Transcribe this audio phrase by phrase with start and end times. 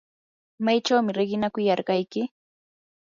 [0.63, 2.21] ¿maychawmi riqinakuyarqayki?